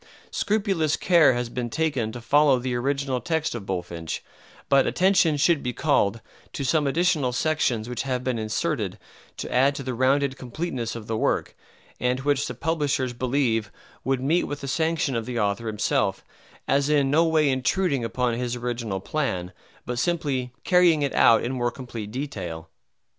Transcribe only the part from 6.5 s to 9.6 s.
to some additional sections which have been inserted to